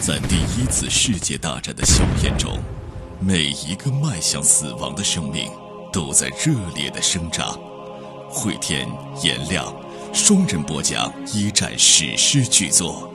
[0.00, 2.58] 在第一次世界大战的硝烟中，
[3.20, 5.52] 每一个迈向死亡的生命
[5.92, 7.58] 都在热烈的生长。
[8.30, 8.88] 汇天、
[9.22, 9.70] 颜亮
[10.14, 13.12] 双人播讲一战史诗巨作，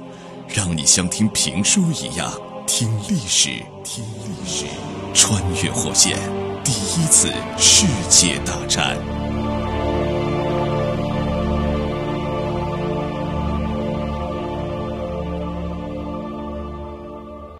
[0.48, 2.32] 让你像听评书一样
[2.68, 3.50] 听历史，
[3.84, 4.66] 听历史，
[5.16, 6.20] 穿越火线，
[6.64, 9.15] 第一次世界大战。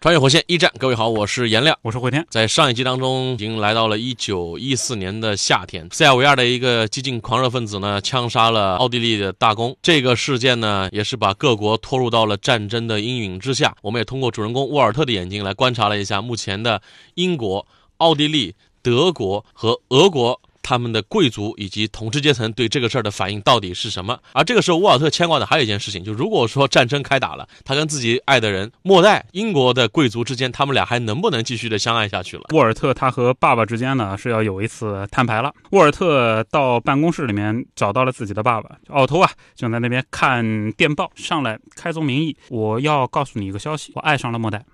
[0.06, 2.24] 穿越火线一战，各位好，我是颜亮，我是慧天。
[2.30, 9.76] 在上一集当中，已经来到了一九一四年的夏天，塞尔维亚的一个激进狂热分子呢，枪杀了奥地利的大公。
[9.82, 13.76] 这个事件呢，也是把各国拖入到了战争的阴影之下。
[13.82, 16.80] 我们也通过主人公沃尔特的眼睛来观察了一下目前的
[17.16, 17.66] 英国、
[17.98, 18.54] 奥地利、
[18.84, 20.40] 德国和俄国。
[20.66, 24.20] 他们的贵族以及统治阶层对这个事儿的反应到底是什么？
[24.34, 32.46] 而这个时候，沃尔特牵挂的还有一件事情，就如果说战争开打了，他跟自己爱的人莫代英国的贵族之间，他们俩还能不能继续的相爱下去了？
[32.56, 35.54] 沃尔特他和爸爸之间呢是要有一次摊牌了。
[35.70, 44.66] 沃尔特到办公室里面找到了自己的爸爸奥托啊，正在那边看电报，上来开宗明义，我要告诉你一个消息，我爱上了莫代。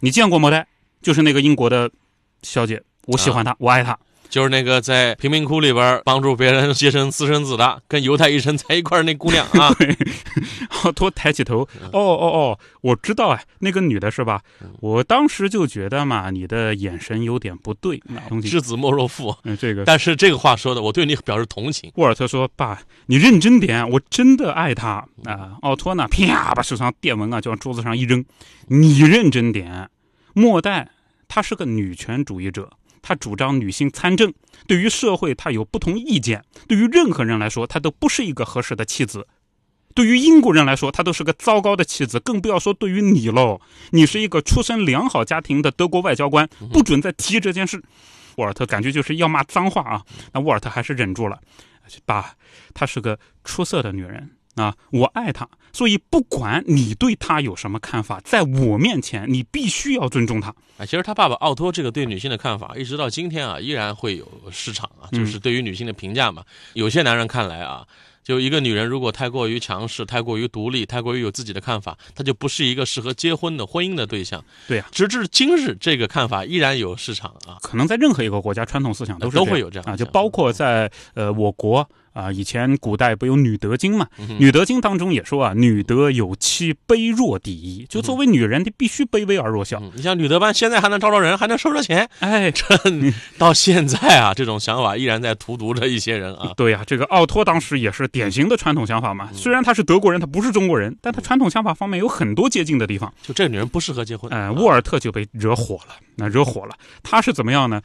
[0.00, 0.66] 你见过莫代？
[1.02, 1.88] 就是那个英国的
[2.42, 3.96] 小姐，我喜欢她，我爱她。
[4.28, 9.74] 就是那个在贫民窟里边帮助别人接生私生子的，跟犹太医生在一块儿那姑娘啊。
[10.84, 11.60] 奥托抬起头，
[11.92, 14.40] 哦哦哦，我知道哎，那个女的是吧？
[14.80, 18.00] 我当时就觉得嘛，你的眼神有点不对。
[18.42, 19.34] 知子莫若父。
[19.44, 19.84] 嗯，这个。
[19.84, 21.90] 但是这个话说的，我对你表示同情。
[21.96, 28.24] 沃尔特说：“爸，你认真点，我真的爱她啊。”奥托呢，啪，把手上电文啊就往桌子上一扔。
[28.68, 29.88] 你认真点，
[30.34, 30.90] 莫代
[31.26, 32.70] 她是个女权主义者。
[33.06, 34.34] 他主张女性参政，
[34.66, 39.28] 对于社会他有不同意见，对于任何人来说，他都不是一个合适的妻子。
[39.94, 43.60] 对于英国人来说，他都是个糟糕的妻子，更不要说对于你喽。
[43.90, 47.80] 你是一个出身良好家庭的德国外交官，不准再提这件事。
[48.38, 51.38] 沃尔特感觉就是要骂脏话啊，那沃尔特还是忍住了。
[52.04, 52.34] 爸，
[52.74, 54.35] 她是个出色的女人。
[54.56, 60.48] 啊，我爱他，所以不管你对他有什么看法，在我面前你必须要尊重他。
[60.78, 66.42] 啊，其实他爸爸奥托这个对女性的看法，一直到今天啊，依然会有市场啊，就是对于女性的评价嘛。
[66.72, 67.86] 有些男人看来啊，
[68.24, 74.42] 就一个女人如果太过于强势、太过于独立、太过于有自己的看法，她就不是一个适合结婚的婚姻的对象。
[74.66, 77.56] 对呀，直至今日，这个看法依然有市场啊。
[77.60, 81.86] 可能在任何一个国家，传统思想都是都会有这样啊，就包括在呃我国。
[82.16, 87.84] 啊，以前古代不有《女德经》嘛，《女德经》当中也说啊，女德有妻，卑弱第一。
[87.90, 89.78] 就作为女人，你必须卑微而弱小。
[89.94, 92.08] 你像女德班，现在还能招着人，还能收着钱。
[92.20, 92.64] 哎，这
[93.36, 96.52] 到现在啊，这种想法依然在荼毒着一些人啊。
[96.56, 99.28] 对呀，这个奥托当时也是典型的传统想法嘛。
[99.34, 103.12] 虽然他是德国人，他不是中国人，但他传统想法方面有很多接近的地方。
[103.22, 104.32] 就这个女人不适合结婚。
[104.32, 105.96] 哎，沃尔特就被惹火了。
[106.16, 107.82] 那惹火了，他是怎么样呢？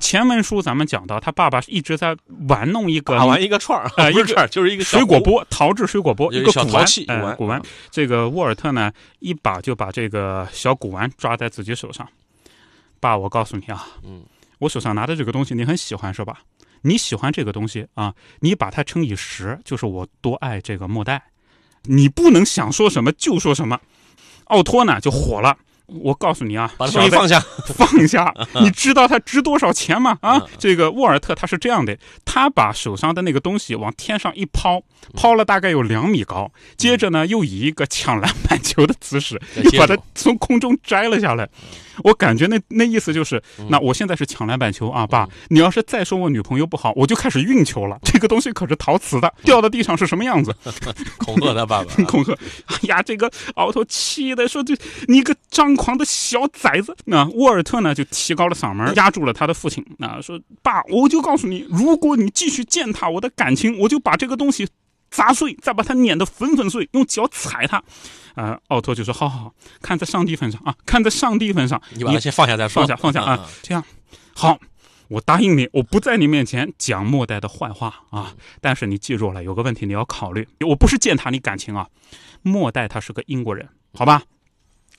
[0.00, 2.16] 前文书咱们讲到，他爸爸一直在
[2.48, 7.06] 玩弄一个玩一个串儿啊， 一个串儿就是一个水果钵，陶制水果钵，一个小陶器
[7.36, 7.62] 古玩。
[7.90, 8.90] 这个沃尔特呢，
[9.20, 12.08] 一把就把这个小古玩抓在自己手上。
[12.98, 14.24] 爸，我告诉你啊，嗯，
[14.58, 16.40] 我手上拿的这个东西你很喜欢是吧？
[16.82, 21.22] 你喜欢这个东西啊，你把它乘以十，就是我多爱这个莫代。
[21.84, 23.78] 你不能想说什么就说什么。
[24.44, 25.56] 奥托呢就火了。
[26.02, 27.40] 我告诉你啊，把手放下，
[27.74, 28.32] 放下！
[28.62, 30.16] 你知道它值多少钱吗？
[30.22, 31.96] 啊，这个沃尔特他是这样的，
[32.32, 34.80] 他把手上的那个东西往天上一抛，
[35.14, 41.48] 抛了大概有两米高，接着呢，又以一个抢篮板球的姿势，又把它从空中摘了下来。
[42.02, 47.98] 我感觉那那意思就是，那我现在是抢篮板球啊，爸，你要是再说我女朋友不好，我就开始运球了。
[48.06, 50.54] 这个东西可是陶瓷的，掉到地上是什么样子？
[51.18, 52.32] 恐吓他爸爸， 恐吓！
[52.66, 54.74] 哎呀，这个奥托气的说：“这
[55.08, 59.84] 你个张狂的小崽子！”那沃尔特呢就提高了嗓门，压住了他的父亲。
[59.98, 64.68] 那说：“爸，我就告诉你，如果你继续践踏我的感情，我就把这个东西
[65.10, 67.82] 砸碎，再把它碾得粉粉碎，用脚踩它。”
[68.36, 73.84] 啊，奥托就说：“好好好，看在上帝份上啊，看在上帝份上，你把它先放下再说，放下放下啊，这样
[74.34, 74.58] 好，
[75.08, 78.34] 我答应你，我不在你面前讲末代的坏话啊。
[78.60, 81.88] 但是你记住了，有个问题你要考虑，我不是践踏你感情啊。
[82.42, 84.22] 末代他是个英国人，好吧？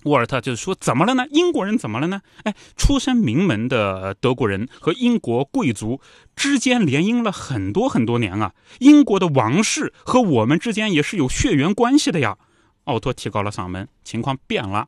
[0.03, 1.25] 沃尔特就是说，怎么了呢？
[1.31, 2.21] 英国人怎么了呢？
[2.43, 6.01] 哎，出身名门的德国人和英国贵族
[6.35, 12.37] 之间联姻了很多很多年啊，英国的王室和我们之间也是有血缘关系的呀。”
[12.85, 14.87] 奥托提高了嗓门，情况变了。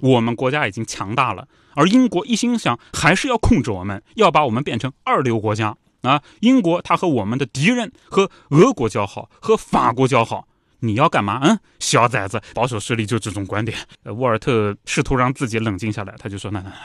[0.00, 6.22] 我们国家已经强大了，而英国一心想还是要控制我们，要把我们变成二流国家啊！
[6.40, 10.46] 英国他和我们的敌人和俄国交好，和法国交好，
[10.82, 11.38] 你要干嘛？
[11.42, 13.78] 嗯，小崽子，保守势力就这种观点。
[14.02, 16.76] 呃，沃尔特试图让自己冷静下来，他就说：“那那那，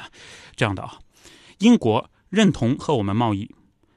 [0.55, 0.93] 这样的啊，
[1.57, 3.49] 英国认同和我们贸易，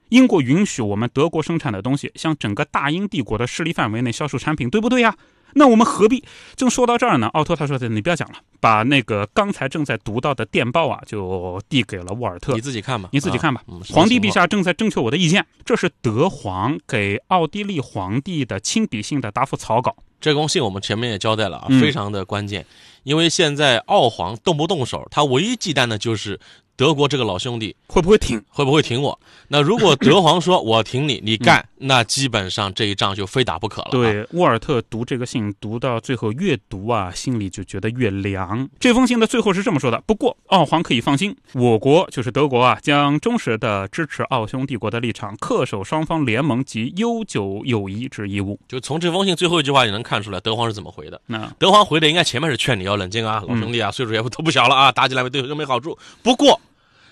[0.09, 5.15] 英国允许我们德国生产的东西向整个大英帝国的势力范围内销售产品，对不对呀？
[5.55, 6.23] 那我们何必？
[6.57, 12.55] 正说到这儿呢，奥托他说的：“你不要讲了，把那个刚才正在读到的电报啊，就递给了沃尔特。
[12.55, 13.63] 你自己看吧，你自己看吧。
[13.69, 19.97] 嗯皇帝陛，下正在征求我的意见，这是德皇给奥地利皇帝的亲笔信的答复草稿。
[20.21, 22.67] 这封信我们前面也交代了啊，嗯非常的关键，
[23.05, 26.39] 因为现在奥皇动不动手，他唯一忌惮的就是
[26.77, 28.43] 德国这个老兄弟会不会挺？
[28.51, 29.19] 会不会挺我。
[29.49, 38.69] 那如果德皇说我挺你，你干，那基本上这一仗就非打不可了、啊。，对，沃尔特读这个信读到最后，越读啊，心里就觉得越凉。
[38.79, 48.61] 这封信的最后是这么说的：不过，奥皇可以放心，我国就是德国啊，将忠实的支持奥匈帝国的立场，恪守双方联盟及悠久友谊之义务。
[48.69, 51.21] 就从这封信最后一句话也能看出来德皇是怎么回的。
[51.27, 55.97] 那德皇回的应该前面是劝你要冷静啊，老兄弟啊，岁数也都不小了啊，打起来对都没好处。
[56.23, 56.61] 不过，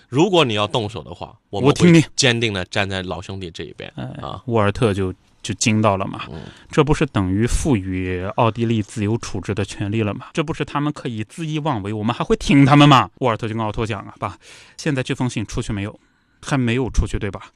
[0.09, 4.43] 如果你要动手的话，我们我听你坚定的站在老兄弟这一边哎啊。
[4.47, 6.41] 沃尔特就就惊到了嘛，嗯
[6.71, 10.31] 这不是等于赋予奥地利自由处置的权利了吗？
[10.33, 13.09] 这不是他们可以恣意妄为，我们还会听他们吗？
[13.19, 14.37] 沃尔特就跟奥托讲啊，爸，
[14.77, 15.97] 现在这封信出去没有？
[16.41, 17.51] 还没有出去对吧？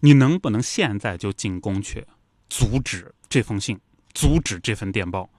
[0.00, 2.04] 你能不能现在就进宫去，
[2.50, 3.80] 阻止这封信，
[4.12, 5.30] 阻止这份电报？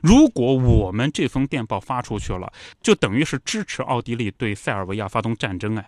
[0.00, 5.86] 如果我们这封电报发出去了，就等于是支持奥地利对塞尔维亚发动战争，哎。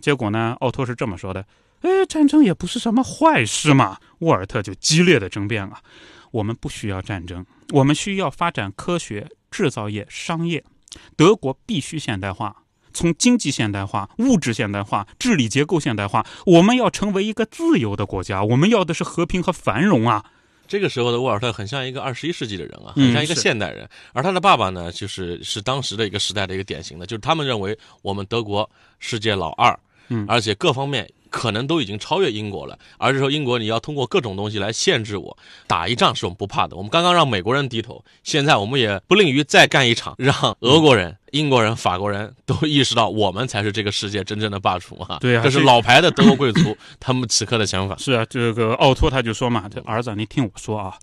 [0.00, 1.44] 结果呢，奥托是这么说的
[1.82, 5.80] ：“哎，战争也不是什么坏事嘛。”沃尔特就激烈的争辩啊，
[6.30, 10.64] 我们不需要战争，我们需要发展科学、制造业、商业。
[11.16, 12.64] 德国必须现代化，
[12.94, 20.24] 从经济现代化、物质现代化、治理结构现代化，我们要成为一个自由的国家，我们要的是和平和繁荣啊！
[20.66, 29.78] 这个时候的沃尔特很像一个二十一世纪的人啊，嗯很像一个现代人，而他的爸爸呢，就是是当时的一个时代的一个典型的，就是他们认为我们德国世界老二，
[30.08, 35.36] 嗯而且各方面可能都已经超越英国了，而是说英国你要通过各种东西来限制我，
[35.66, 45.18] 打一仗是我们不怕的，我们刚刚让美国人低头，现在我们也不吝于再干一场，让俄国人、英国人、法国人都意识到我们才是这个世界真正的霸主啊！
[45.20, 47.96] 对啊这这是老牌的德国贵族他们此刻的想法。
[47.98, 50.94] 是啊，这个奥托他就说嘛，这儿子，你听我说啊，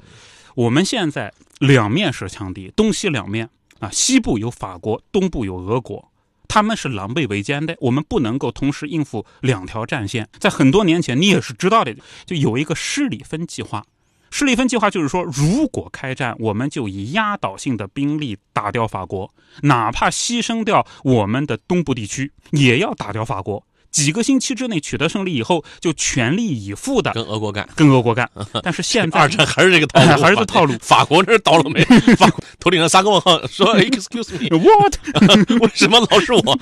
[0.55, 6.09] 我们现在两面是强敌，东西两面啊，西部有法国，东部有俄国。
[6.47, 10.27] 他们是狼狈为奸的，我们不能够同时应付两条战线。
[10.39, 11.95] 在很多年前，你也是知道的，
[12.25, 13.83] 就有一个施里芬计划。
[14.29, 19.31] 施里芬计划就是说，如果开战，我们就以压倒性的兵力打掉法国，
[19.61, 23.63] 哪怕牺牲掉我们的东部地区，也要打掉法国。
[23.93, 28.29] 几个星期之内取得胜利以后，就全力以赴的跟俄国干，跟俄国干。
[28.63, 30.75] 但是现在二战还是这个套路， 还是这套路。
[30.81, 31.81] 法国那儿倒了霉，
[32.17, 36.59] 法国 头顶上三个问号，说 Excuse me，what 为什么老是我？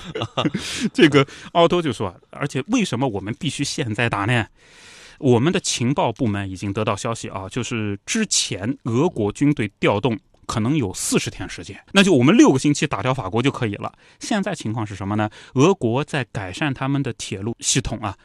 [0.92, 4.46] 这个奥托就说啊，而且为什么我们必须现在打呢？
[5.18, 10.18] 我们的情报部门已经得到消息啊，就是之前俄国军队调动
[10.52, 13.90] 可能有四十天时间，那就我们六个星期打掉法国就可以了。
[14.20, 15.30] 现在情况是什么呢？
[15.54, 18.18] 俄国在改善他们的铁路系统啊，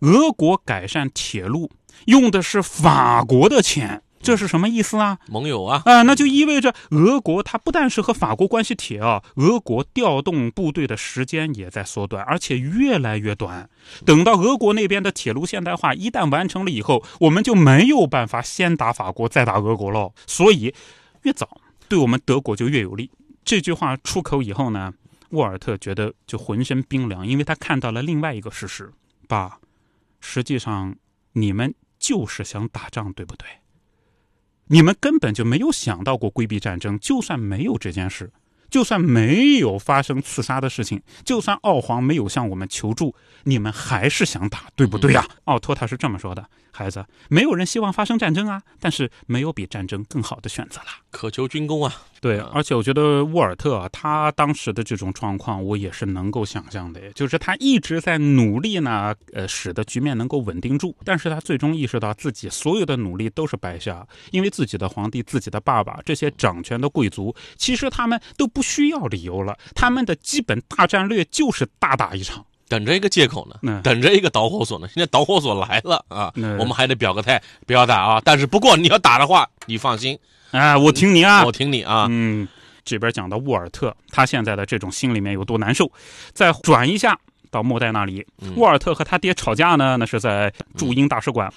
[0.00, 1.70] 俄国改善铁路
[2.06, 4.02] 用的是法国的钱。
[4.22, 5.18] 这是什么意思啊？
[5.28, 13.68] 盟友啊，啊、那就意味着俄国它不但是和法国关系铁啊，俄国调动部队的时间也在缩短，而且越来越短。
[14.06, 20.14] 等到俄国那边的铁路现代化一旦完成了以后，我们就没有办法先打法国再打俄国喽。
[20.26, 20.74] 所以，
[21.22, 23.10] 越早对我们德国就越有利。
[23.44, 24.92] 这句话出口以后呢，
[25.30, 28.92] 沃尔特觉得就浑身冰凉，因为他看到了另外一个事实：
[29.28, 29.60] 爸，
[30.20, 30.96] 实际上
[31.32, 33.46] 你们就是想打仗，对不对？
[34.68, 38.32] 你们根本就没有想到过规避战争，就算没有这件事，
[38.70, 50.86] 就算没有发生刺杀的事情，就算奥皇没有向我们求助，你们还是想打，对不对呀、奥托他是这么说的：孩子，没有人希望发生战争啊，但是没有比战争更好的选择了。
[51.10, 72.42] 渴求军功啊，对，而且我觉得沃尔特啊，他当时的这种状况，我也是能够想象的，就是他一直在努力呢，呃，使得局面能够稳定住，但是他最终意识到自己所有的努力都是白瞎，因为自己的皇帝、自己的爸爸这些掌权的贵族，其实他们都不需要理由了，他们的基本大战略就是大打一场。
[72.68, 74.88] 等着一个借口呢，嗯等着一个导火索呢。
[74.88, 78.22] 现在导火索来了啊，嗯我们还得表个态，不要打啊。
[78.24, 80.18] 但是不过你要打的话，你放心，
[80.52, 82.06] 哎，我听你啊，我听你啊。
[82.08, 82.48] 嗯，
[82.82, 85.92] 这边讲到沃尔特，他现在的这种心里面有多难受。
[86.32, 87.16] 再转一下
[87.50, 91.52] 到莫代那里，嗯沃尔特和他爹吵架呢，那是在驻英大使馆。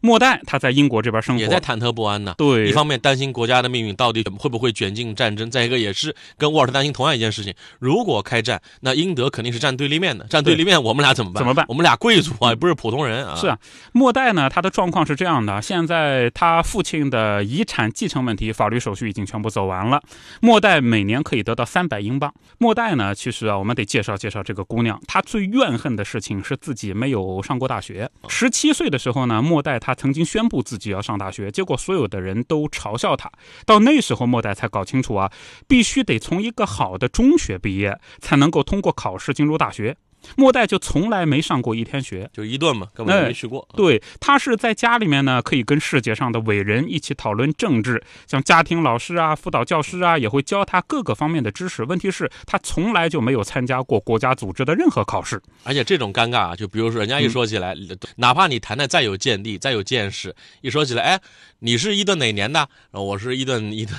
[0.00, 2.34] 莫代他在英国这边生活，也在忐忑不安呢。
[2.38, 11.40] 对，一方面担心国家的命运到底会不会卷进战争，再一个也是跟沃尔特担心同样一件事情：如果开战，那英德肯定是站对立面的，站对立面，我们俩怎么办？
[11.40, 11.64] 怎么办？
[11.68, 13.34] 我们俩贵族啊，也不是普通人啊。
[13.36, 13.58] 是啊，
[13.92, 20.02] 莫代呢，他的状况是这样的：现在他父亲的遗产继承问题，法律手续已经全部走完了，
[20.40, 22.32] 莫代每年可以得到三百英镑。
[22.58, 28.10] 莫代呢，其实啊，我们得介绍介绍这个姑娘，她最怨恨的事情是自己没有上过大学。
[28.28, 33.28] 十七岁的时候呢，莫代他曾经宣布自己要上大学，结果所有的人都嘲笑他。
[33.66, 35.32] 到那时候，莫代才搞清楚啊，
[35.66, 39.96] 必须得从一个好的中学毕业，才能够通过考试进入大学。
[40.36, 43.66] 莫代就从来没上过一天学，就一顿嘛，根本没去过。
[43.74, 51.82] 对他是在家里面呢，可以跟世界上的伟人一起讨论政治，像家庭老师啊、辅导教师啊，也会教他各个方面的知识。
[51.84, 55.40] 问题是，他从来就没有参加过国家组织的任何考试。
[55.64, 57.74] 而且这种尴尬啊，就比如说人家一说起来，
[58.16, 61.20] 哪怕你谈的再有见地、再有见识，一说起来，哎，
[61.60, 62.68] 你是伊顿哪年的？
[62.92, 63.96] 我是伊顿伊顿？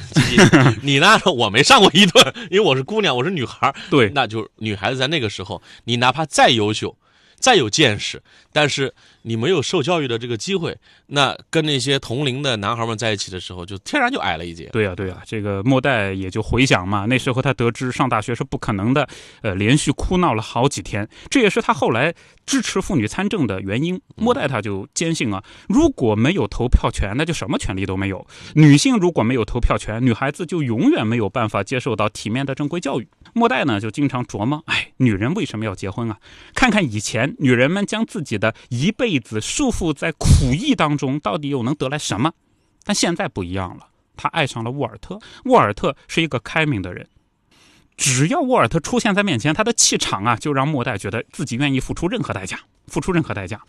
[0.83, 1.19] 你呢？
[1.35, 3.73] 我没上过伊顿，因为我是姑娘，我是女孩。
[3.89, 6.10] 对，那就女孩子在那个时候，你拿。
[6.11, 6.97] 哪怕再优秀，
[7.37, 14.69] 再有见识，但是你没有受教育的这个机会，那跟那些同龄的男孩们在一起的时候，就天然就矮了一截。
[14.71, 19.07] 对呀，对呀，这个莫代也就回想嘛，那时候他得知上大学是不可能的，
[19.41, 22.13] 呃，连续哭闹了好几天，这也是他后来
[22.45, 23.99] 支持妇女参政的原因。
[24.15, 28.25] 莫代他就坚信啊，如果没有投票权，那就什么权利都没有。
[28.55, 33.07] 女性如果没有投票权，女孩子就永远没有办法接受到体面的正规教育。
[33.33, 36.17] 莫代呢，就经常琢磨，哎，女人为什么要结婚啊？
[36.53, 42.31] 看看以前，女人们将自己的一辈弟子束缚在苦役当中，到底又能得来什么？
[42.85, 45.19] 但现在不一样了，他爱上了沃尔特。
[45.43, 47.09] 沃尔特是一个开明的人，
[47.97, 53.61] 只要沃尔特出现在面前，他的气场啊，就让莫代觉得自己愿意付出任何代价，付出任何代价。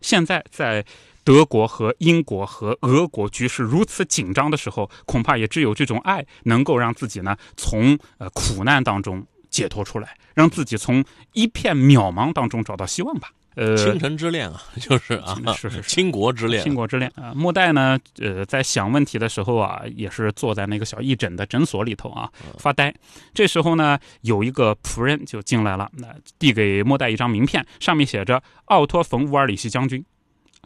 [0.00, 0.84] 现在在。
[1.24, 13.30] 德国和英国和俄国局势如此紧张的时候，恐怕也只有这种爱能够让自己呢从呃苦难当中解脱出来，让自己从一片渺茫当中找到希望吧。
[13.54, 17.32] 呃，倾城之恋啊， 就是啊，是是倾国之恋，倾国之恋啊。
[17.34, 22.94] 莫代呢，呃，在想问题的时候啊，也是坐在那个小义诊的诊所里头啊发呆。
[23.34, 30.04] 这时候呢，有一个仆人就进来了，那递给莫代一张名片，上面写着奥托·冯·乌尔里希将军。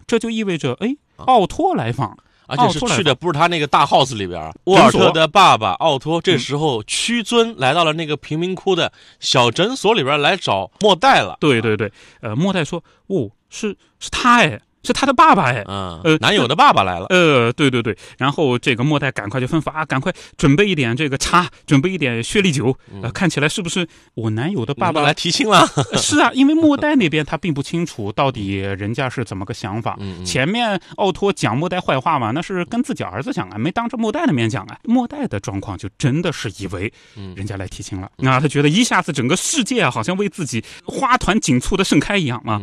[0.06, 2.16] 这就意味着，哎，奥托来访，
[2.46, 4.52] 而且是去的不是他那个大 house 里边。
[4.64, 11.36] 沃尔特的爸爸奥托这时候屈尊来到了那个贫民窟的小诊所里边来找莫代了。
[11.40, 14.60] 对对对，呃，莫代说，哦，是是他哎。
[14.86, 25.66] 是他的爸爸哎，嗯，呃，男友的爸爸来了，呃，对对对，然后这个莫代赶快就吩咐啊，赶快准备一点这个茶，准备一点雪莉酒，呃，看起来是不是我男友的爸爸来提亲了？
[25.94, 29.98] 是啊，因为莫代那边他并不清楚到底人家是怎么个想法。
[30.24, 34.78] 前面奥托讲莫代坏话嘛，那是跟自己儿子讲啊，没当着莫代的面讲啊。
[34.84, 36.92] 莫代的状况就真的是以为
[37.34, 42.62] 人家来提亲了，那他觉得一下子整个世界啊，好像为自己花团锦簇的盛开一样嘛。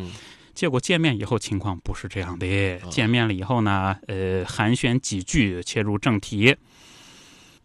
[0.53, 2.79] 结果见面以后情况不是这样的。
[2.89, 6.55] 见面了以后呢，呃，寒暄几句，切入正题。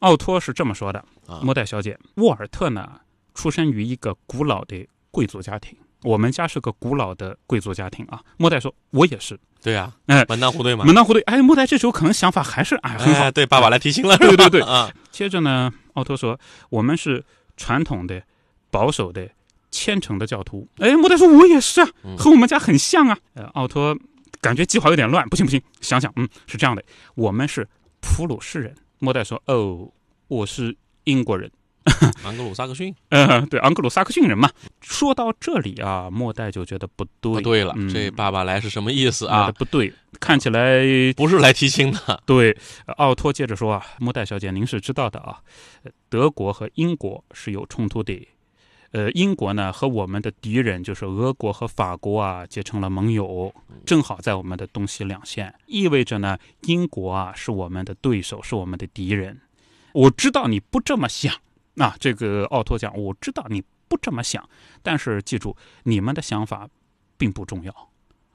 [0.00, 1.04] 奥托是这么说的
[1.42, 3.00] ：“莫代小姐，沃尔特呢，
[3.35, 5.76] 出生于一个古老的贵族家庭。
[6.02, 10.85] 我们家是个古老的贵族家庭啊。”莫代说：“我也是。”对啊，哎，门当户对嘛。
[10.85, 11.21] 门当户对。
[11.23, 13.30] 哎，莫代这时候可能想法还是哎很好。
[13.30, 14.16] 对，爸爸来提醒了。
[14.16, 14.61] 对对对。
[14.66, 14.90] 啊。
[15.11, 16.38] 接着呢，奥托说
[16.71, 17.25] ：“我们是
[17.57, 18.23] 传统的、
[18.71, 19.28] 保守的。”
[19.70, 23.96] 虔诚的教徒，哎，莫代说：“我也是啊，和我们家很像啊。”呃，奥托
[24.40, 26.82] 感觉计划有点乱，不行不行，想想，嗯，是这样的，
[27.14, 27.68] 我们是
[28.00, 28.75] 普鲁士人。
[28.98, 29.90] 莫代说：“哦，
[30.28, 31.50] 我是英国人，
[32.25, 34.50] 昂格鲁萨克逊。”呃，对，昂格鲁萨克逊人嘛。
[34.80, 39.52] 说到这里啊，莫代就觉得不对，不对了，这爸爸来是什么意思啊？
[39.52, 40.82] 不对，看起来
[41.16, 42.22] 不是来提亲的。
[42.26, 42.56] 对，
[42.96, 45.38] 奥托接着说啊，莫代小姐，您是知道的啊，
[46.08, 48.26] 德国和英国是有冲突的。
[48.90, 53.54] 呃，英国呢和我们的敌人就是俄国和法国啊结成了盟友，
[53.85, 59.38] 正好在我们的东西两线，意味着呢英国啊是我们的对手，是我们的敌人。
[59.92, 61.35] 我知道你不这么想，
[61.76, 64.49] 啊，这个奥托讲，我知道你不这么想，
[64.83, 66.66] 但是记住，你们的想法
[67.18, 67.90] 并不重要，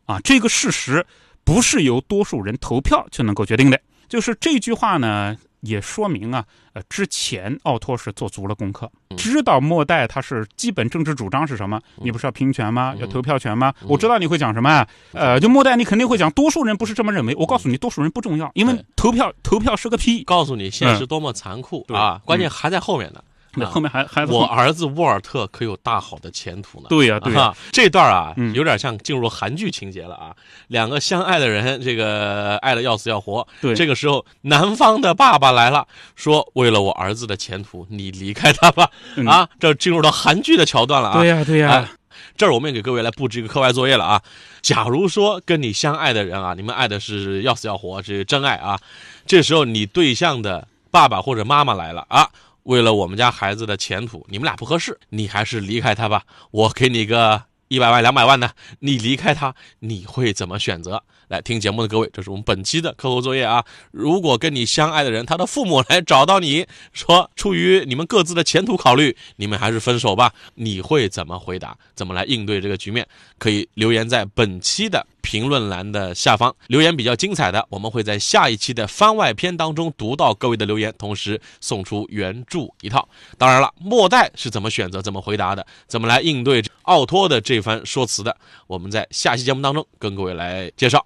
[0.06, 1.04] 啊，这个事实
[1.44, 3.82] 不是由多数人投票就能够决定的。
[4.08, 5.36] 就是这句话呢。
[5.64, 11.82] 也说明啊，呃，之前奥托是做足了功课，知道末代他是基本政治主张是什么？
[11.96, 12.94] 你不是要平权吗？
[13.00, 13.74] 要投票权吗？
[13.88, 14.88] 我知道你会讲什么啊？
[15.14, 17.34] 呃，就末代你肯定会讲，多数人不是这么认为。
[17.36, 20.24] 我告诉你，多数人不重要，因为投票投票是个屁。
[20.26, 22.22] 告诉你现实多么残酷啊！
[22.26, 23.24] 关键还在后面呢。
[23.58, 26.88] 那后面还还我儿子沃尔特可有大好的前途呢。
[26.90, 30.36] 对呀对呀啊，这段啊，嗯有点像进入韩剧情节了啊。
[30.68, 33.48] 两个相爱的人，这个爱的要死要活。
[33.62, 38.90] 对这个时候，男方的爸爸来了，说：“为了我儿子的前途，你离开他吧。
[39.16, 41.20] 嗯啊，这进入到韩剧的桥段了啊。
[41.20, 41.90] 对呀对呀哎，
[42.36, 44.22] 这儿我们也给各位来布置一个课外作业了啊。
[44.62, 48.80] 假如说跟你相爱的人啊，你们爱的是要死要活，这是真爱啊。
[49.26, 52.30] 这时候你对象的爸爸或者妈妈来了啊，
[52.64, 56.24] 为了我们家孩子的前途，你们俩不合适，你还是离开他吧。
[56.52, 61.04] 我给你个一百万、两百万的，你离开他，你会怎么选择？
[61.30, 63.66] 来听节目的各位，这是我们本期的课后作业啊。
[63.92, 71.76] 如果跟你相爱的人，他的父母来找到你说，出于你们各自的前途考虑，你们还是分手吧，你会怎么回答？
[71.96, 73.08] 怎么来应对这个局面？
[73.40, 83.08] 可以留言在本期的评论栏的下方，留言比较精彩的，我们会在下一期的番外篇当中读到各位的留言，同时送出原著一套。
[83.38, 88.38] 当然了，末代是怎么选择、怎么回答的，怎么来应对奥托的这番说辞的，
[88.68, 91.04] 我们在下期节目当中跟各位来介绍。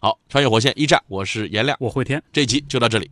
[0.00, 2.22] 好，穿越火线一战，我是颜亮，我会天。
[2.32, 3.10] 这一集就到这里。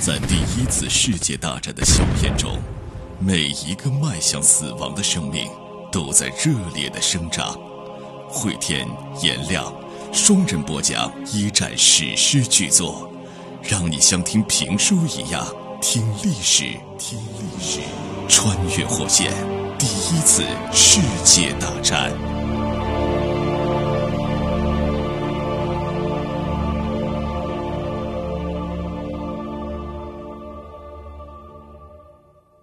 [0.00, 2.58] 在第一次世界大战的硝烟中，
[3.20, 5.48] 每一个迈向死亡的生命
[5.92, 7.69] 都在热烈的生长。
[8.32, 8.86] 汇天、
[9.22, 9.72] 颜亮
[10.12, 13.10] 双人播讲一战史诗巨作，
[13.62, 15.46] 让你像听评书一样
[15.82, 16.64] 听历史，
[16.96, 17.80] 听历史，
[18.28, 19.32] 穿越火线，
[19.78, 22.39] 第一次世界大战。